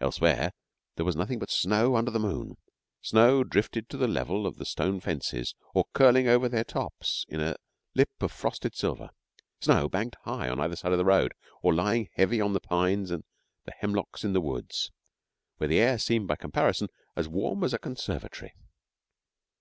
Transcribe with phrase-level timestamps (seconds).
[0.00, 0.50] Elsewhere
[0.96, 2.56] there was nothing but snow under the moon
[3.00, 7.40] snow drifted to the level of the stone fences or curling over their tops in
[7.40, 7.54] a
[7.94, 9.10] lip of frosted silver;
[9.60, 13.12] snow banked high on either side of the road, or lying heavy on the pines
[13.12, 13.22] and
[13.64, 14.90] the hemlocks in the woods,
[15.58, 18.52] where the air seemed, by comparison, as warm as a conservatory.